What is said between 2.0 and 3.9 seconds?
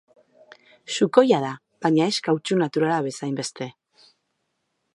ez kautxu naturala bezainbeste.